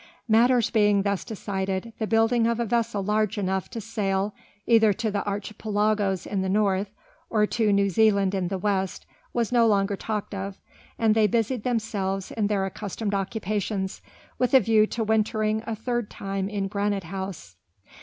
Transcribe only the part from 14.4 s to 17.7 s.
a view to wintering a third time in Granite House.